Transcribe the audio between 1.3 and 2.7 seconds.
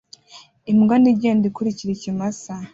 ikurikira ikimasa